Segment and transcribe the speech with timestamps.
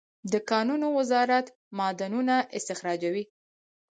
[0.31, 1.47] د کانونو وزارت
[1.77, 3.23] معدنونه استخراجوي